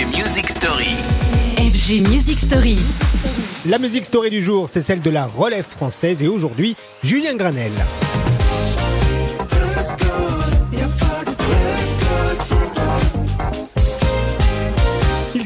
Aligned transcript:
FG 0.00 0.16
Music 0.16 0.48
Story. 0.48 0.96
FG 1.58 2.08
Music 2.08 2.38
Story. 2.38 2.76
La 3.68 3.78
musique 3.78 4.06
story 4.06 4.30
du 4.30 4.40
jour, 4.40 4.66
c'est 4.70 4.80
celle 4.80 5.02
de 5.02 5.10
la 5.10 5.26
relève 5.26 5.66
française 5.66 6.22
et 6.22 6.28
aujourd'hui, 6.28 6.74
Julien 7.02 7.36
Granel. 7.36 7.72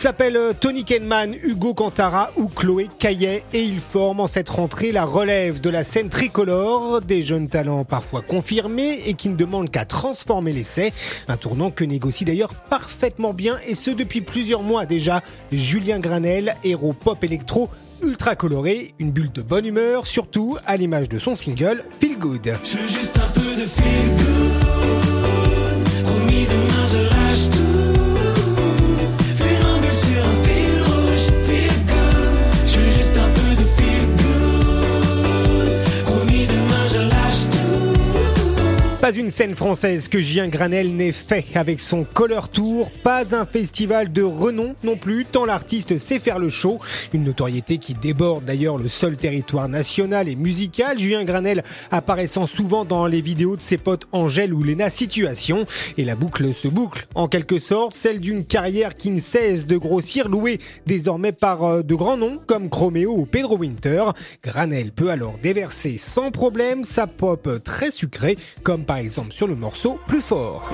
S'appellent 0.00 0.54
Tony 0.58 0.84
Kenman, 0.84 1.36
Hugo 1.42 1.74
Cantara 1.74 2.30
ou 2.38 2.48
Chloé 2.48 2.88
Caillet 2.98 3.42
et 3.52 3.62
ils 3.62 3.80
forment 3.80 4.20
en 4.20 4.26
cette 4.26 4.48
rentrée 4.48 4.92
la 4.92 5.04
relève 5.04 5.60
de 5.60 5.68
la 5.68 5.84
scène 5.84 6.08
tricolore, 6.08 7.02
des 7.02 7.20
jeunes 7.20 7.50
talents 7.50 7.84
parfois 7.84 8.22
confirmés 8.22 9.02
et 9.04 9.12
qui 9.12 9.28
ne 9.28 9.36
demandent 9.36 9.70
qu'à 9.70 9.84
transformer 9.84 10.54
l'essai. 10.54 10.94
Un 11.28 11.36
tournant 11.36 11.70
que 11.70 11.84
négocie 11.84 12.24
d'ailleurs 12.24 12.54
parfaitement 12.54 13.34
bien 13.34 13.60
et 13.66 13.74
ce 13.74 13.90
depuis 13.90 14.22
plusieurs 14.22 14.62
mois 14.62 14.86
déjà. 14.86 15.22
Julien 15.52 15.98
Granel, 15.98 16.54
héros 16.64 16.94
pop 16.94 17.22
électro 17.22 17.68
ultra 18.02 18.36
coloré, 18.36 18.94
une 19.00 19.10
bulle 19.10 19.32
de 19.32 19.42
bonne 19.42 19.66
humeur, 19.66 20.06
surtout 20.06 20.56
à 20.66 20.78
l'image 20.78 21.10
de 21.10 21.18
son 21.18 21.34
single 21.34 21.84
feel 22.00 22.18
good. 22.18 22.54
Pas 39.10 39.16
une 39.16 39.30
scène 39.30 39.56
française 39.56 40.06
que 40.06 40.20
Julien 40.20 40.46
Granel 40.46 40.94
n'ait 40.94 41.10
fait 41.10 41.44
avec 41.56 41.80
son 41.80 42.04
Color 42.04 42.48
Tour, 42.48 42.92
pas 43.02 43.34
un 43.34 43.44
festival 43.44 44.12
de 44.12 44.22
renom 44.22 44.76
non 44.84 44.94
plus, 44.94 45.24
tant 45.24 45.44
l'artiste 45.44 45.98
sait 45.98 46.20
faire 46.20 46.38
le 46.38 46.48
show. 46.48 46.78
Une 47.12 47.24
notoriété 47.24 47.78
qui 47.78 47.94
déborde 47.94 48.44
d'ailleurs 48.44 48.78
le 48.78 48.88
seul 48.88 49.16
territoire 49.16 49.68
national 49.68 50.28
et 50.28 50.36
musical. 50.36 50.96
Julien 50.96 51.24
Granel 51.24 51.64
apparaissant 51.90 52.46
souvent 52.46 52.84
dans 52.84 53.08
les 53.08 53.20
vidéos 53.20 53.56
de 53.56 53.62
ses 53.62 53.78
potes 53.78 54.06
Angèle 54.12 54.54
ou 54.54 54.62
Lena 54.62 54.90
Situation. 54.90 55.66
Et 55.98 56.04
la 56.04 56.14
boucle 56.14 56.54
se 56.54 56.68
boucle, 56.68 57.08
en 57.16 57.26
quelque 57.26 57.58
sorte, 57.58 57.94
celle 57.94 58.20
d'une 58.20 58.46
carrière 58.46 58.94
qui 58.94 59.10
ne 59.10 59.20
cesse 59.20 59.66
de 59.66 59.76
grossir, 59.76 60.28
louée 60.28 60.60
désormais 60.86 61.32
par 61.32 61.64
euh, 61.64 61.82
de 61.82 61.96
grands 61.96 62.16
noms 62.16 62.38
comme 62.46 62.70
Chromeo 62.70 63.16
ou 63.16 63.26
Pedro 63.26 63.56
Winter. 63.56 64.04
Granel 64.44 64.92
peut 64.92 65.10
alors 65.10 65.36
déverser 65.42 65.96
sans 65.96 66.30
problème 66.30 66.84
sa 66.84 67.08
pop 67.08 67.48
très 67.64 67.90
sucrée, 67.90 68.38
comme 68.62 68.84
par 68.84 68.99
exemple 69.00 69.32
sur 69.32 69.46
le 69.46 69.56
morceau 69.56 69.98
Plus 70.06 70.22
fort. 70.22 70.68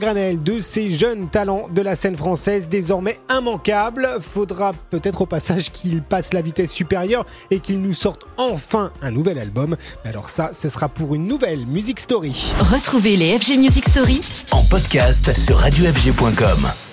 Granel, 0.00 0.42
de 0.42 0.58
ces 0.58 0.90
jeunes 0.90 1.28
talents 1.28 1.68
de 1.72 1.82
la 1.82 1.94
scène 1.94 2.16
française, 2.16 2.68
désormais 2.68 3.20
immanquable. 3.30 4.08
Faudra 4.20 4.72
peut-être 4.90 5.22
au 5.22 5.26
passage 5.26 5.70
qu'il 5.70 6.02
passe 6.02 6.32
la 6.32 6.42
vitesse 6.42 6.72
supérieure 6.72 7.24
et 7.52 7.60
qu'il 7.60 7.80
nous 7.80 7.94
sorte 7.94 8.26
enfin 8.36 8.90
un 9.02 9.12
nouvel 9.12 9.38
album. 9.38 9.76
Mais 10.04 10.10
alors 10.10 10.30
ça, 10.30 10.50
ce 10.52 10.68
sera 10.68 10.88
pour 10.88 11.14
une 11.14 11.26
nouvelle 11.26 11.66
Music 11.66 12.00
Story. 12.00 12.50
Retrouvez 12.58 13.16
les 13.16 13.38
FG 13.38 13.58
Music 13.58 13.88
Story 13.88 14.20
En 14.50 14.64
podcast 14.64 15.36
sur 15.36 15.58
radiofg.com. 15.58 16.89